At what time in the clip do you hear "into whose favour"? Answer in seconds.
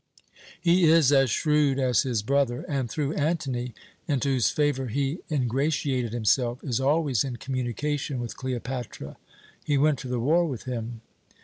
4.07-4.87